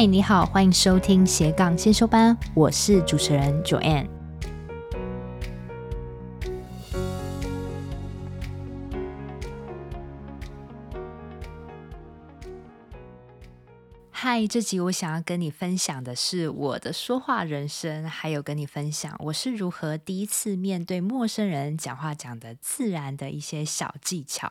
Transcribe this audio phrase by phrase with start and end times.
[0.00, 4.08] 嗨，你好，欢迎收听斜杠先修班，我是主持人 Joanne。
[14.10, 24.50] 嗨，这集我想要跟你分享的是我的说话人生，还有跟你分享我是如何第一次面对陌生人讲话讲得自然的一些小技巧。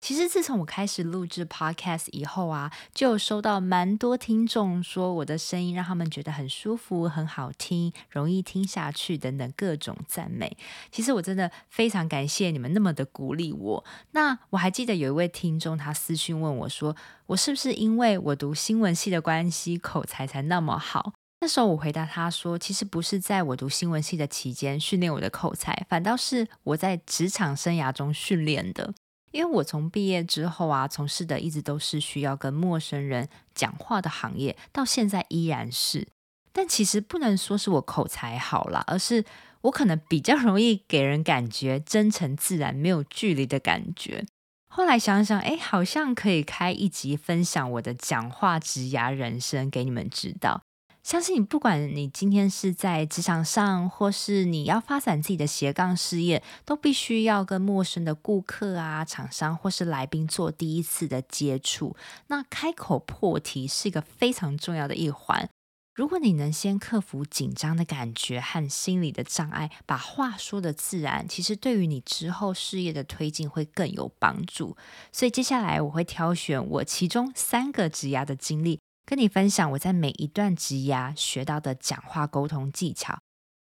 [0.00, 10.56] 其实自从我开始录制 Podcast 以后啊，就收到蛮多听众说我的声音让他们觉得很舒服、很好听、容易听下去等等各种赞美。
[10.92, 13.84] 其实我真的非常感谢你们那么的鼓励我。
[14.12, 21.12] 那我还记得有一位听众他私讯问我说，我是不是因为我读新闻系的关系，口才才那么好？
[21.40, 28.94] 那时候我回答他说，其实不是在我读新闻系的期间训练我的口才，反倒是我在职场生涯中训练的。
[29.30, 36.08] 因为我从毕业之后啊，从事的一直都是需要跟陌生人讲话的行业，到现在依然是。
[36.52, 39.24] 但其实不能说是我口才好啦，而是
[39.60, 44.24] 我可能比较容易给人感觉真诚自然、没有距离的感觉。
[44.70, 50.62] 后来想想，哎，好像可以开一集分享我的讲话职涯人生给你们知道。
[51.08, 61.96] 相信你，不管你今天是在职场上，或是你要发展自己的斜杠事业，都必须要跟陌生的顾客啊、厂商或是来宾做第一次的接触。
[62.26, 65.48] 那开口破题是一个非常重要的一环。
[65.94, 74.76] 如果你能先克服紧张的感觉和心理的障碍，把话说得自然，其实对于你之后事业的推进会更有帮助。
[75.10, 78.78] 所以接下来我会挑选我其中三个职涯的经历。
[79.08, 83.18] 跟你分享我在每一段职涯学到的讲话沟通技巧，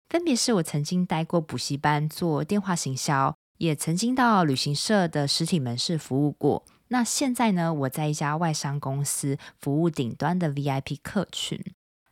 [0.10, 6.66] 分别是我曾经待过补习班做电话行销，也曾经到旅行社的实体门市服务过。
[6.90, 11.58] 那现在呢，我在一家外商公司服务顶端的 VIP 客群。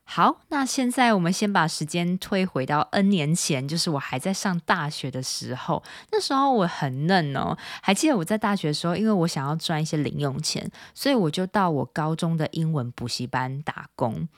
[0.07, 5.83] 好，那现在我们先把时间推回到 N 年前，就是我还在上大学的时候。
[6.11, 14.29] 那时候我很嫩哦，还记得我在大学的时候，因为我想要赚一些零用钱，所以我就到我高中的英文补习班打工。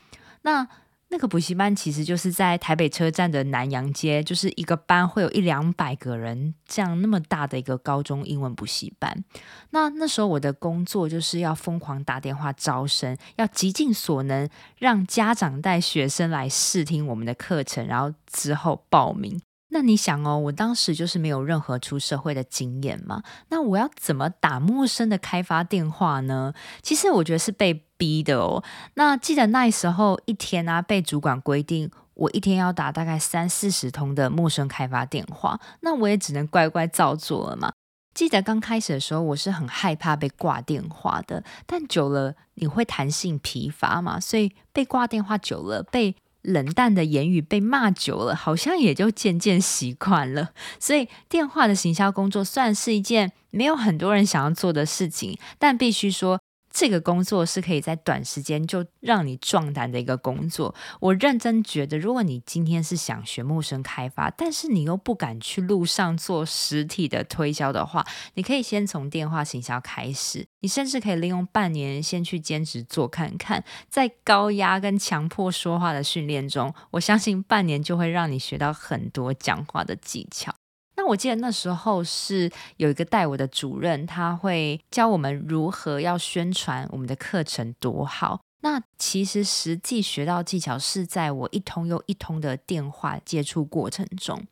[0.43, 0.67] 那
[1.09, 9.23] 那个补习班其实就是在台北车站的南阳街，就是一个班会有一两百个人这样那么大的一个高中英文补习班。
[9.69, 19.39] 那那时候我的工作就是要疯狂打电话招生，要极尽所能让家长带学生来试听我们的课程，然后之后报名。
[19.69, 26.53] 那你想哦，我当时就是没有任何出社会的经验嘛，那我要怎么打陌生的开发电话呢？
[26.81, 28.63] 其实我觉得是被逼的哦。
[28.93, 37.71] 那记得那时候一天啊，被主管规定我一天要打大概三四十通的陌生开发电话，那我也只能乖乖照做了嘛。
[38.13, 50.49] 记得刚开始的时候，我是很害怕被挂电话的，但久了你会弹性疲乏嘛，所以被挂电话久了，被冷淡的言语被骂久了，好像也就渐渐习惯了。
[50.79, 56.39] 所以电话的行销工作算是一件没有很多人想要做的事情，但必须说。
[56.79, 60.75] 这个工作是可以在短时间就让你壮胆的一个工作。
[60.99, 68.05] 我认真觉得，如果你今天是想学陌生开发，但是你又不敢去路上做实体的推销的话，
[68.35, 70.45] 你可以先从电话行销开始。
[70.59, 80.53] 你甚至可以利用半年先去兼职做看看，在高压跟强迫说话的训练中，我相信半年就会让你学到很多讲话的技巧。
[80.97, 88.41] 那我记得那时候是有一个带我的主任，他会教我们如何要宣传我们的课程多好。
[88.61, 94.43] 那其实实际学到技巧是在我一通又一通的电话接触过程中，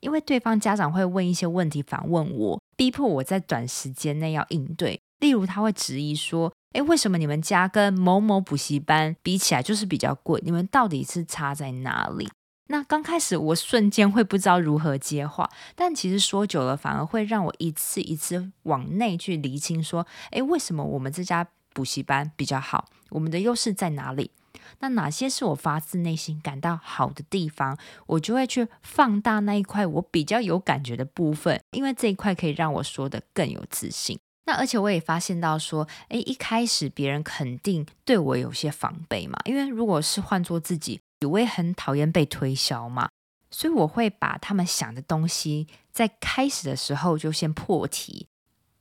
[0.00, 5.00] 因为对方家长会问一些问题反问我，逼迫我在短时间内要应对。
[5.20, 10.42] 例如他会质疑说：“诶，为什么你们家跟某某补习班比起来就是比较贵？
[10.44, 12.28] 你们到底是差在哪里？”
[12.68, 22.88] 那刚开始我瞬间会不知道如何接话，但其实说久了反而会让我一次一次往内去厘清，说，诶，为什么我们这家补习班比较好？
[23.10, 24.30] 我们的优势在哪里？
[24.78, 27.76] 那哪些是我发自内心感到好的地方？
[28.06, 34.18] 我就会去放大那一块我比较有感觉的部分，因为这一块可以让我说得更有自信。
[34.46, 41.00] 那而且我也发现到说，诶，一开始别人肯定对我有些防备嘛，因为如果是换做自己。
[41.26, 43.08] 我也很讨厌被推销嘛，
[43.50, 48.26] 所以我会把他们想的东西在开始的时候就先破题。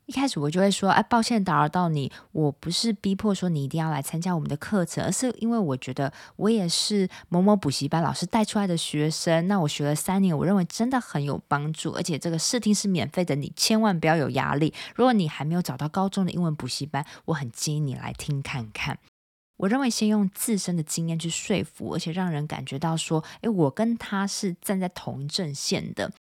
[0.08, 9.48] 一开始我就会说：“哎，抱歉打扰到你，我不是逼迫说你一定要来参加我们的课程，而是因为我觉得我也是某某补习班老师带出来的学生。
[9.48, 14.74] 那我学了三年，我认为真的很有帮助，而且这个试听是免费的，你千万不要有压力。
[14.96, 18.98] 如果你还没有找到高中的英文补习班，我很建议你来听看看。”
[19.62, 26.12] 我认为先用自身的经验去说服，而且让人感觉到说，诶，我跟他是站在同阵线的。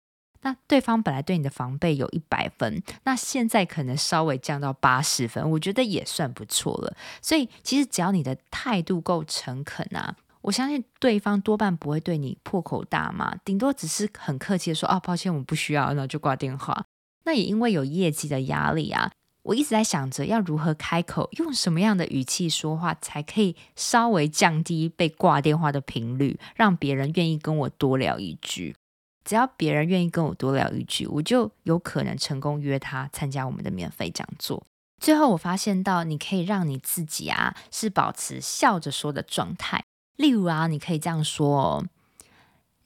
[0.43, 6.95] 那对方本来对你的防备有一百分，那现在可能稍微降到八十分，我觉得也算不错了。
[7.23, 16.85] 所以其实只要你的态度够诚恳啊，我相信对方多半不会对你破口大骂，顶多只是很客气的说：“哦，抱歉，我不需要。”那就挂电话。
[17.25, 19.11] 那也因为有业绩的压力啊，
[19.43, 28.77] 我一直在想着要如何开口，用什么样的语气说话，才可以稍微降低被挂电话的频率，让别人愿意跟我多聊一句。
[29.25, 34.63] 只要别人愿意跟我多聊一句，我就有可能成功约他参加我们的免费讲座。
[34.99, 39.83] 最后，我发现到你可以让你自己啊是保持笑着说的状态。
[40.17, 41.87] 例如啊，你可以这样说哦：“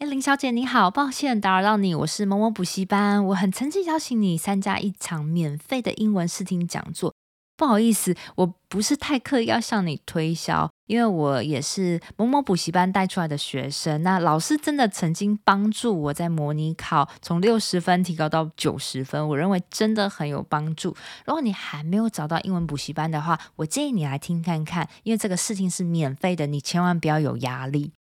[0.07, 7.15] 林小姐你好，抱歉打扰到你，我是某某补习班，我很诚挚邀请你参加一场免费的英文试听讲座。”
[7.57, 14.03] 不好意思，我不是太刻意要向你推销，因为我也是某某补习班带出来的学生。
[14.03, 20.97] 那老师真的曾经帮助我在模拟考从六十分提高到九十分，我认为真的很有帮助。
[21.25, 27.93] 如果你还没有找到英文补习班的话，我建议你来听看看，因为这个事情是免费的，你千万不要有压力。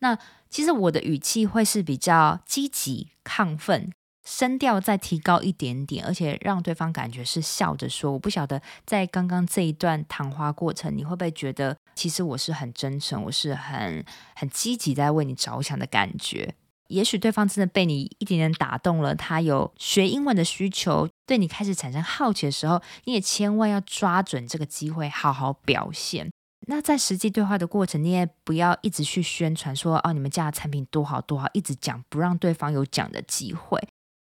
[0.00, 0.18] 那
[0.50, 3.90] 其实我的语气会是比较积极、亢奋。
[4.22, 8.12] 声调再提高一点点，而且让对方感觉是笑着说。
[8.12, 14.04] 我不晓得在刚刚这一段谈话过程，你会不会觉得其实我是很真诚，我是很
[14.36, 16.54] 很积极在为你着想的感觉？
[16.88, 26.30] 也许对方真的被你一点点打动了，他有学英文的需求，对你开始产生好奇的时候，你也千万要抓准这个机会，好好表现。
[26.70, 33.88] 那在实际对话的过程，你也不要一直去宣传说哦，你们家的产品多好多好，一直讲，不让对方有讲的机会。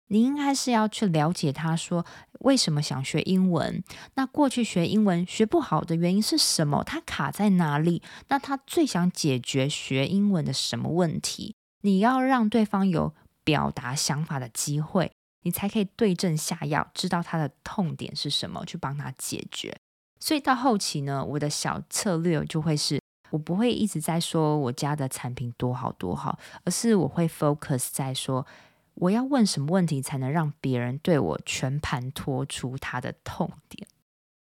[0.07, 2.05] 你应该是要去了解他说
[2.39, 3.83] 为什么想学英文，
[4.15, 6.81] 那过去学英文学不好的原因是什么？
[6.85, 8.01] 他卡在哪里？
[8.29, 11.53] 那他最想解决学英文的什么问题？
[11.81, 13.13] 你要让对方有
[13.43, 15.11] 表达想法的机会，
[15.43, 19.77] 你才可以对症下药，知道他的痛点是什么，去帮他解决。
[20.19, 28.45] 所以到后期呢，我的小策略就会是，我不会一直在说我家的产品多好多好，而是我会 focus 在说。
[28.95, 33.87] 我要问什么问题才能让别人对我全盘托出他的痛点？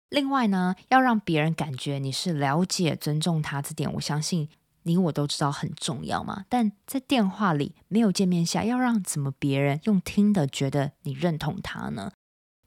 [0.09, 4.49] 另外呢，要让别人感觉你是了解、尊重他，这点我相信
[4.81, 6.45] 你我都知道很重要嘛。
[6.49, 12.11] 但在电话里没有见面下，要让怎么别人用听的觉得你认同他呢？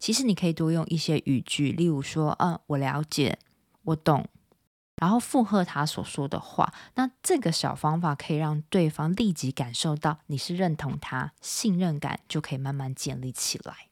[0.04, 3.38] 其实你可以多用一些语句，例如说：“嗯，我了解，
[3.84, 4.28] 我懂。”
[5.00, 13.88] 然后附和他所说的话，那这个小方法可以让对方立即感受到你是认同他，信任感就可以慢慢建立起来。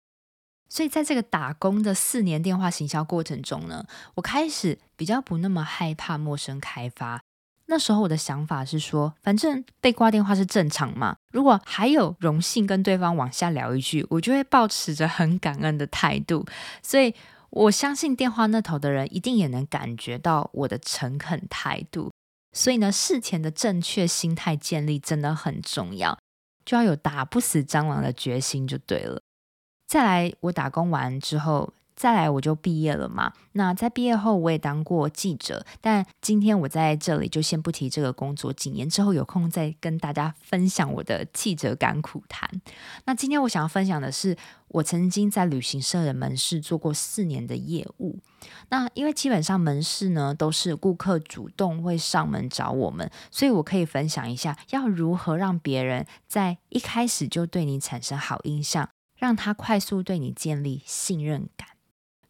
[0.69, 3.87] 所以在这个打工的四年电话行销过程中呢，
[4.17, 7.23] 我开始比较不那么害怕陌生开发。
[7.72, 11.16] 那时候我的想法是说，反正被挂电话是正常嘛。
[11.32, 16.44] 如果还有荣幸跟对方往下聊一句，我就会抱持着很感恩的态度。
[16.82, 17.14] 所以。
[17.54, 22.10] 我相信电话那头的人一定也能感觉到我的诚恳态度，
[22.54, 26.18] 所以呢，事前的正确心态建立真的很重要，
[26.64, 29.20] 就要有打不死蟑螂的决心就对了。
[29.86, 31.75] 再来，我打工完之后。
[32.02, 33.32] 再来我就毕业了嘛。
[33.52, 38.52] 那在毕业后我也当过记者，但今天我在这里就先不提这个工作。
[38.52, 42.50] 几年之后有空再跟大家分享我的记者感苦谈。
[43.04, 48.18] 那今天我想要分享的是，我曾经在旅行社的门市做过四年的业务。
[48.71, 61.68] 那因为基本上门市呢都是顾客主动会上门找我们，所以我可以分享一下要如何让别人在一开始就对你产生好印象，让他快速对你建立信任感。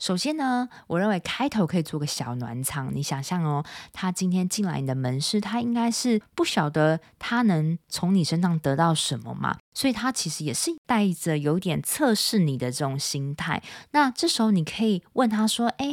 [0.02, 2.92] 首先呢，我认为开头可以做个小暖场。
[2.92, 13.62] 你想象哦，他今天进来你的门市，他应该是不晓得他能从你身上得到什么嘛，所以他其实也是带着有点测试你的这种心态。
[13.92, 15.86] 那这时候你可以问他说：“哎，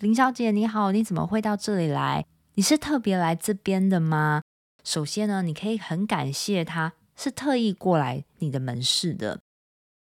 [0.00, 2.26] 林小姐你好，你怎么会到这里来？
[2.56, 4.42] 你是特别来这边的吗？”
[4.84, 9.40] 首先呢，你可以很感谢他是特意过来你的门市的。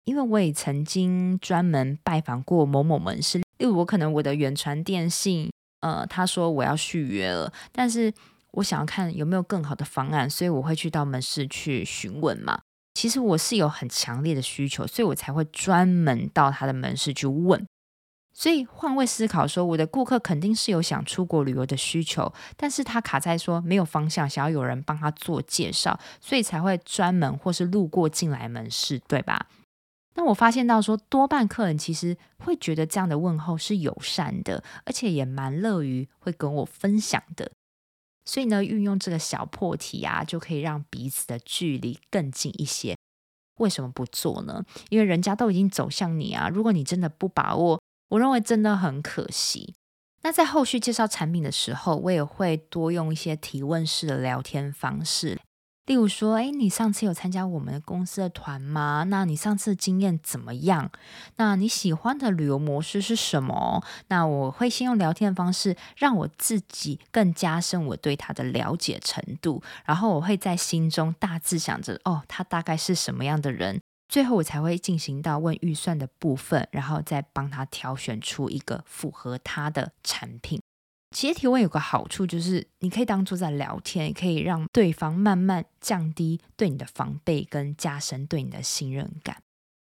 [0.06, 8.12] 因为我也曾经专门拜访过某某门市，例如我可能我的远传电信，呃，他说我要续约了，但是
[8.52, 12.60] 我想要看有没有更好的方案，所以我会去到门市去询问嘛。
[12.94, 17.66] 其实我是有很强烈的需求，所以我才会专门到他的门市去问。
[18.34, 29.48] 所以换位思考说，我的顾客肯定是有想出国旅游的需求，但是他卡在说没有方向，想要有人帮他做介绍，所以才会专门或是路过进来门市，对吧？
[30.16, 37.52] 那我发现到说，多半客人其实会觉得这样的问候是友善的，而且也蛮乐于会跟我分享的。
[38.26, 42.96] 所以呢，运用这个小破题啊，就可以让彼此的距离更近一些。
[43.60, 44.64] 为什么不做呢？
[44.90, 49.76] 因为人家都已经走向你啊，如果你真的不把握，我认为真的很可惜。
[50.24, 55.40] 那在后续介绍产品的时候，我也会多用一些提问式的聊天方式。
[55.92, 59.04] 例如说，哎，你上次有参加我们公司的团吗？
[59.10, 60.90] 那你上次的经验怎么样？
[61.36, 63.84] 那你喜欢的旅游模式是什么？
[64.08, 80.62] 那我会先用聊天的方式，让我自己更加深我对他的了解程度，然后我会在心中大致想着，哦，他大概是什么样的人，最后我才会进行到问预算的部分，然后再帮他挑选出一个符合他的产品。
[81.12, 89.44] 其实提问有个好处，就是你可以当做在聊天，也可以让对方慢慢降低对你的防备，跟加深对你的信任感。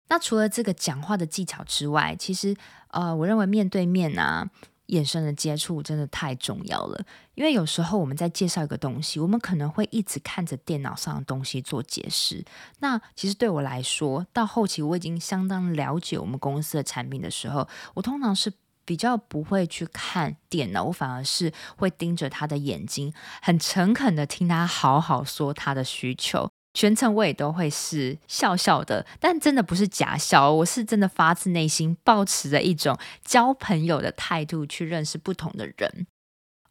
[0.09, 2.55] 那除了这个讲话的技巧之外，其实
[2.89, 4.49] 呃，我认为面对面啊，
[4.87, 7.05] 眼神的接触真的太重要了。
[7.35, 12.43] 因为有时候我们在介绍一个东西，我们可能会一直看着电脑上的东西做解释。
[12.79, 18.51] 那其实对我来说，到后期我已经相当了解我们公司的产品的时候，我通常是。
[18.91, 26.49] 比较不会去看电脑，我反而是会盯着他的眼睛，很诚恳的听他好好说他的需求。
[26.73, 36.05] 全程我也都会是笑笑的，但真的不是假笑，我是真的发自内心，抱持着一种交朋友的态度去认识不同的人。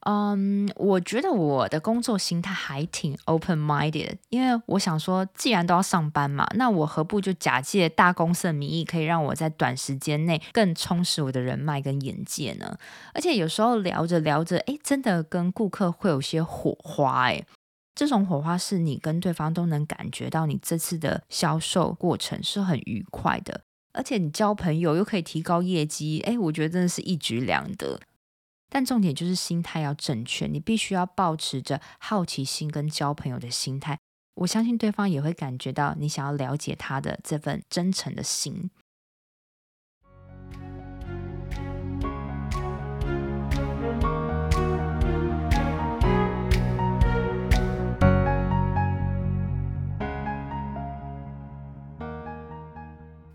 [0.07, 12.79] 嗯我觉得我的工作心态还挺 open-minded，因为我想说，既然都要上班嘛，那我何不就假借大公司的名义，可以让我在短时间内更充实我的人脉跟眼界呢？
[13.13, 17.45] 而且有时候聊着聊着，诶，真的跟顾客会有些火花，诶，
[17.95, 23.61] 这种火花是你跟对方都能感觉到，你这次的销售过程是很愉快的，
[23.93, 28.01] 而且你交朋友又可以提高业绩，诶，我觉得真的是一举两得。
[28.71, 33.99] 但重点就是心态要正确，你必须要保持着好奇心跟交朋友的心态。
[34.37, 38.71] 我相信对方也会感觉到你想要了解他的这份真诚的心。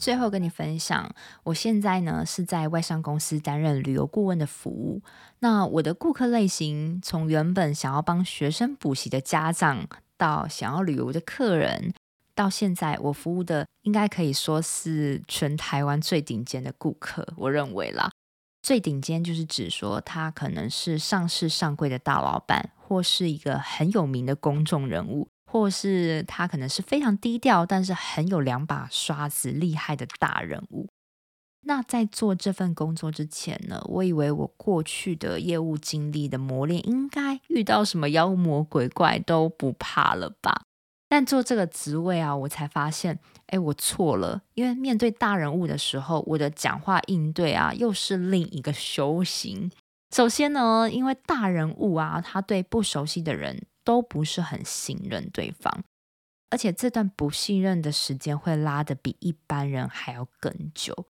[0.06, 5.02] 最后跟你分享，我现在呢是在外商公司担任旅游顾问的服务。
[5.40, 11.92] 那我的顾客类型从原本想要帮学生补习的家长，到想要旅游的客人，
[12.36, 17.28] 到现在我服务的应该可以说是全台湾最顶尖的顾客。
[17.38, 18.12] 我认为啦，
[18.62, 25.28] 最顶尖就是指说他可能是上市上柜的大老板，或是一个很有名的公众人物。
[25.56, 30.90] 或是他可能是非常低调，但是很有两把刷子、厉害的大人物。
[31.62, 40.64] 那在做这份工作之前呢，我以为我过去的业务经历的磨练，应该遇到什么妖魔鬼怪都不怕了吧？
[41.08, 44.42] 但做这个职位啊，我才发现，哎，我错了。
[44.56, 49.72] 因为面对大人物的时候，我的讲话应对啊，又是另一个修行。
[50.14, 53.66] 首先呢，因为大人物啊，他对不熟悉的人。
[53.86, 55.86] 都不是很信任对方，
[56.50, 61.06] 而且这段不信任的时间会拉得比一般人还要更久。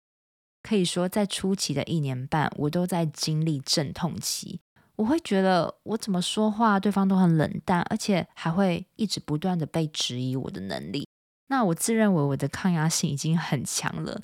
[0.63, 4.61] 可以说，在初期的一年半，我都在经历阵痛期。
[4.97, 11.09] 我会觉得我怎么说话，对方都很冷淡，而且还会一直不断的被质疑我的能力。
[11.49, 14.23] 那我自认为我的抗压性已经很强了。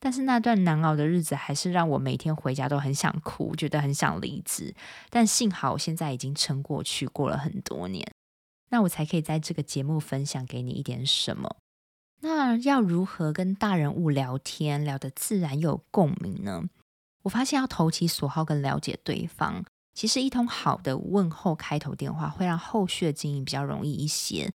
[0.00, 4.74] 但是那段难熬的日子，还是让我每天回家都很想哭，觉得很想离职。
[5.10, 8.08] 但幸好我现在已经撑过去，过了很多年，
[8.70, 11.56] 那我才可以在这个节目分享给你一点什么。
[12.20, 16.64] 那要如何跟大人物聊天，聊得自然又有共鸣呢？
[17.22, 19.64] 我发现要投其所好跟了解对方，
[19.94, 24.50] 其实一通好的问候开头电话会让后续的经营比较容易一些。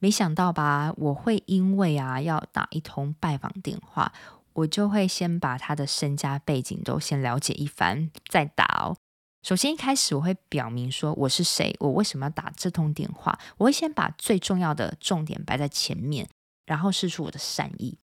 [0.00, 0.92] 没想到吧？
[0.96, 4.12] 我会因为啊要打一通拜访电话。
[4.54, 8.96] 我就会先把他的身家背景都先了解一番，再打哦。
[9.42, 13.38] 首先一开始我会表明说我是谁，我为什么要打这通电话。
[13.58, 16.28] 我会先把最重要的重点摆在前面，
[16.64, 17.98] 然后试出我的善意。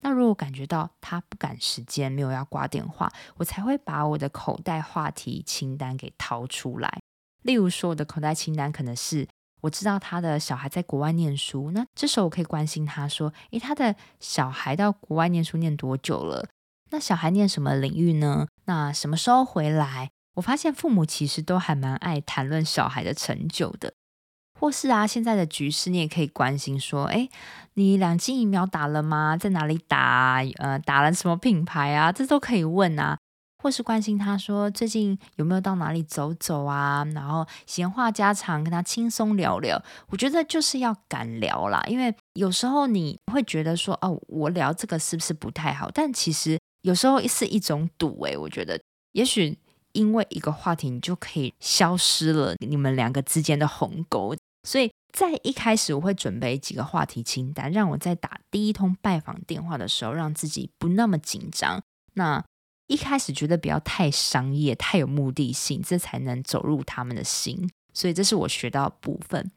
[0.00, 7.00] 那如果感觉到他不赶时间，没有要挂电话，我才会把我的口袋话题清单给掏出来。
[7.42, 9.28] 例如说，我的口袋清单可能是。
[9.60, 16.48] 我知道他的小孩在国外念书，那这时候我可以关心他说：“诶，他的小孩到国外念书念多久了？
[16.90, 18.46] 那小孩念什么领域呢？
[18.66, 23.92] 那什么时候回来？”我发现父母其实都还蛮爱谈论小孩的成就的，
[24.60, 27.28] 或是啊，现在的局势你也可以关心说：“诶，
[27.74, 29.36] 你两剂疫苗打了吗？
[29.36, 30.40] 在哪里打？
[30.58, 32.12] 呃，打了什么品牌啊？
[32.12, 33.18] 这都可以问啊。”
[33.62, 39.82] 或是关心他说最近有没有到哪里走走啊，然后闲话家常，跟他轻松聊聊。
[40.08, 45.90] 我觉得就是要敢聊啦，因为有时候你会觉得说哦，我聊这个是不是不太好？
[45.92, 48.80] 但其实有时候是一种赌诶，我觉得
[49.12, 49.58] 也许
[49.92, 54.36] 因为一个话题，你就可以消失了你们两个之间的鸿沟。
[54.62, 61.80] 所以在一开始，我会准备几个话题清单，让我在打第一通拜访电话的时候，让自己不那么紧张。
[62.14, 62.44] 那
[62.88, 67.70] 一开始觉得不要太商业、太有目的性，这才能走入他们的心。
[67.94, 69.50] 所以这是我学到的部分。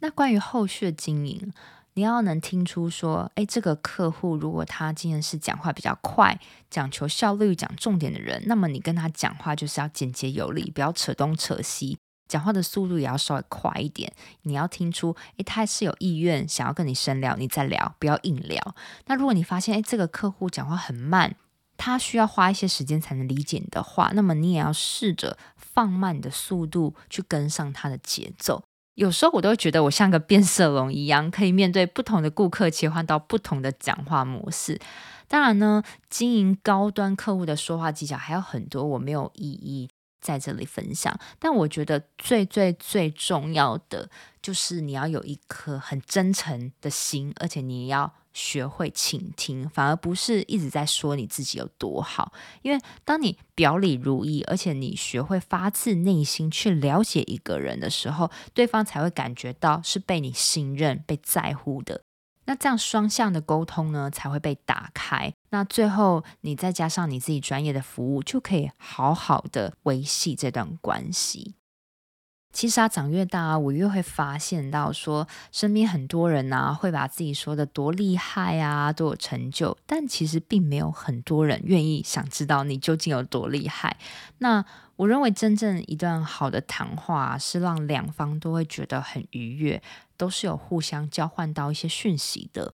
[0.00, 1.52] 那关于后续的经营，
[1.94, 6.38] 你要能听出说，诶，这个客户如果他今天是讲话比较快、
[6.70, 14.12] 讲求效率、讲重点的人，那么你跟他讲话就是要简洁有力，不要扯东扯西，讲话的速度也要稍微快一点。
[14.42, 18.74] 你要听出，诶，他是有意愿想要跟你深聊，你再聊，不要硬聊。
[19.06, 21.36] 那如果你发现，诶，这个客户讲话很慢。
[21.78, 28.62] 他需要花一些时间才能理解你的话，那么你也要试着放慢你的速度去跟上他的节奏。
[28.96, 34.78] 有时候我都会觉得我像个变色龙一样，可以面对不同的顾客切换到不同的讲话模式。
[35.28, 39.88] 当然呢，经营高端客户的说话技巧还有很多，我没有一一
[40.20, 41.16] 在这里分享。
[41.38, 44.10] 但我觉得最最最重要的
[44.48, 48.14] 就是你要有一颗很真诚的心，而且你要。
[48.34, 52.32] 学会倾听，反而不是一直在说你自己有多好。
[52.62, 62.02] 因为当你表里如一，而且你学会发自内心去了解一个人的时候，对方才会感觉到是被你信任、被在乎的。
[62.44, 65.34] 那这样双向的沟通呢，才会被打开。
[65.50, 71.56] 那最后你再加上你自己专业的服务，就可以好好的维系这段关系。
[72.58, 83.96] 其实啊，长越大啊，我越会发现到说，身边很多人啊，会把自己说的多厉害啊，多有成就，但其实并没有很多人愿意想知道你究竟有多厉害。
[84.38, 84.64] 那
[84.96, 89.80] 我认为，真正一段好的谈话是让两方都会觉得很愉悦，
[90.16, 92.72] 都是有互相交换到一些讯息的。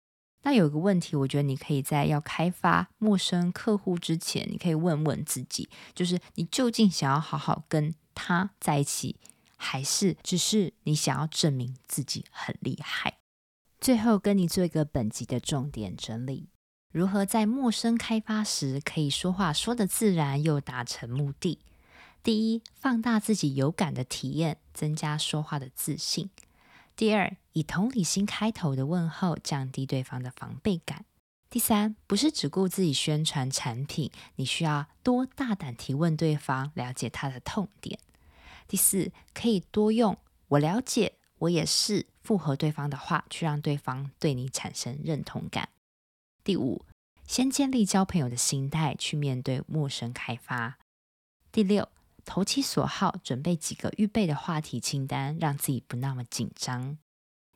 [0.43, 9.15] 那有一个问题，我觉得你可以在要开发陌生客户之前，你可以问问自己，就是你究竟想要好好跟他在一起。
[9.59, 13.19] 还是只是你想要证明自己很厉害？
[13.81, 16.49] 最后跟你做一个本集的重点整理：
[16.93, 21.59] 如何在陌生开发时可以说话说得自然又达成目的？
[22.23, 26.29] 第一，放大自己有感的体验，增加说话的自信；
[26.97, 31.05] 第二，以同理心开头的问候，降低对方的防备感；
[31.49, 37.99] 第三，不是只顾自己宣传产品，你需要多大胆提问对方，了解他的痛点。
[38.69, 40.17] 第四，可以多用
[40.49, 45.71] “我了解，我也是”附和对方的话，去让对方对你产生认同感。
[46.45, 46.85] 第五，
[47.27, 50.79] 先建立交朋友的心态，去面对陌生开发。
[51.51, 51.89] 第六，
[52.27, 56.99] 投其所好，准备几个预备的话题清单，让自己不那么紧张。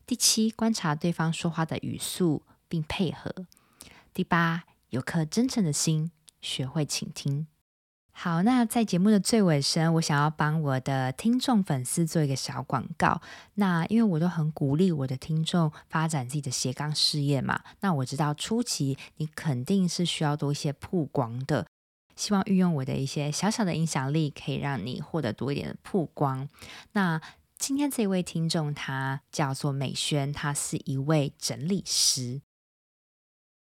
[0.07, 3.47] 第七，观察对方说话的语速，并配合。
[4.15, 7.47] 第八，有颗真诚的心，学会倾听。
[8.15, 13.21] 好，那在节目的最尾声，我想要帮我的听众粉丝做一个小广告。
[13.55, 21.67] 那因为我都很鼓励我的听众发展自己的斜杠事业嘛，那我知道初期你肯定是需要多一些曝光的，
[22.15, 26.49] 希望运用我的一些小小的影响力，可以让你获得多一点的曝光。
[26.93, 27.21] 那
[27.59, 32.43] 今天这位听众他叫做美萱，他是一位整理师。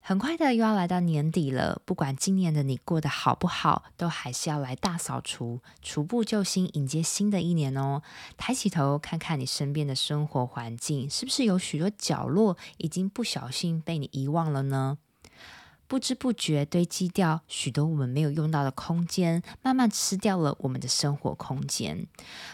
[0.07, 8.03] 很快的又要来到年底了，不管今年的你过得好不好，都还是要来大扫除，除旧布新，迎接新的一年哦。
[8.37, 14.99] 抬起头看看你身边的生活环境，是不是有许多角落已经不小心被你遗忘了呢？
[15.87, 22.07] 不知不觉堆积掉许多我们没有用到的空间，慢慢吃掉了我们的生活空间。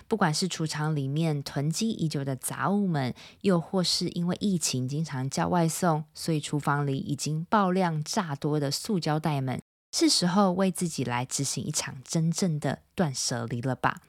[0.07, 9.61] 不管是储藏里面囤积已久的杂物们，又或是因为疫情经常叫外送，所以厨房里已经爆量炸多的塑胶袋们，
[9.93, 14.01] 是时候为自己来执行一场真正的断舍离了吧。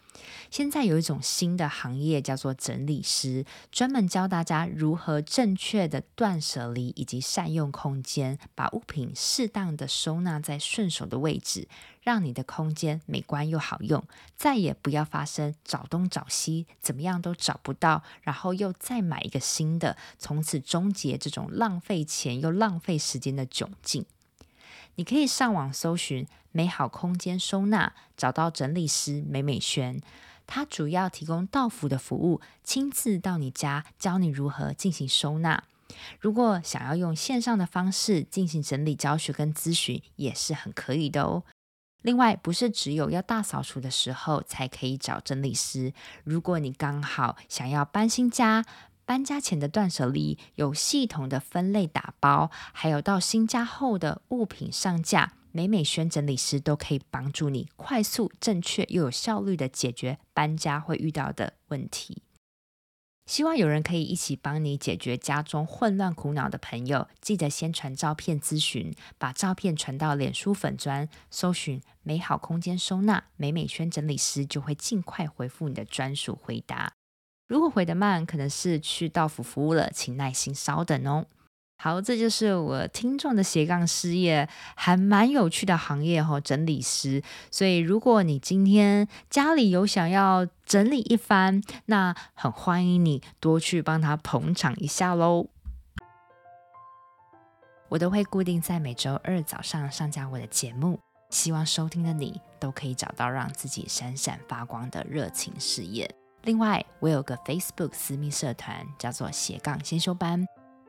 [0.51, 11.67] 现在有一种新的行业叫做整理师，专门教大家如何正确的断舍离以及善用空间，把物品适当的收纳在顺手的位置，
[12.03, 14.05] 让你的空间美观又好用，
[14.37, 24.05] 再也不要发生找东找西，怎么样都找不到，然后又再买一个新的，从此终结这种浪费钱又浪费时间的窘境。
[24.97, 30.01] 你可以上网搜寻“美好空间收纳”，找到整理师美美轩。
[30.47, 35.65] 他主要提供到府的服务，亲自到你家教你如何进行收纳。
[36.21, 41.43] 如果想要用线上的方式进行整理教学跟咨询，也是很可以的哦。
[42.03, 45.93] 另外，不是只有要大扫除的时候才可以找整理师。
[46.25, 48.65] 如果你刚好想要搬新家，
[49.05, 62.23] 搬家前的断舍离，有系统的分类打包，还有到新家后的物品上架，美美轩整理师都可以帮助你快速、正确又有效率的解决搬家会遇到的问题。
[63.27, 76.93] 希望有人可以一起帮你解决家中混乱苦恼的朋友，记得先传照片咨询，把照片传到脸书粉砖，搜寻“美好空间收纳美美轩整理师”，就会尽快回复你的专属回答。
[77.53, 81.27] 如果回得慢，可能是去到府服务了，请耐心稍等哦。
[81.77, 87.23] 好，这就是我听众的斜杠事业，还蛮有趣的行业哦，整理师。
[87.51, 95.49] 所以，如果你今天家里有想要整理一番，那很欢迎你多去帮他捧场一下喽。
[97.91, 106.11] 我都会固定在每周二早上上架我的节目，希望收听的你都可以找到让自己闪闪发光的热情事业。
[106.45, 110.45] 另外，我有个 Facebook 私密社团，叫做斜杠先修班。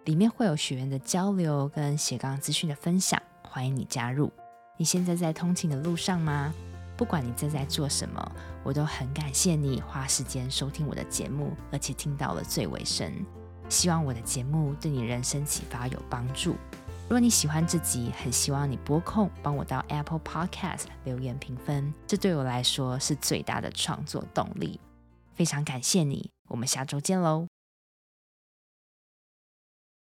[0.05, 4.33] 里面会有学员的交流跟斜杠资讯的分享，欢迎你加入。
[4.77, 6.51] 你现在在通勤的路上吗？
[6.97, 8.31] 不管你正在做什么，
[8.63, 13.13] 我都很感谢你花时间收听我的节目，而且听到了最尾声。
[13.69, 16.55] 希望我的节目对你人生启发有帮助。
[17.03, 24.79] 如果你喜欢这集，很希望你拨空帮我到 Apple Podcast 留言评分，这对我来说是最大的创作动力。
[25.35, 27.52] 非常感谢你，我们下周见喽。